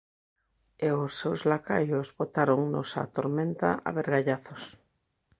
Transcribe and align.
E 0.87 0.89
os 1.03 1.11
seus 1.19 1.39
lacaios 1.51 2.07
botáronnos 2.19 2.89
á 3.01 3.03
tormenta 3.17 3.69
a 3.87 3.89
vergallazos. 3.99 4.63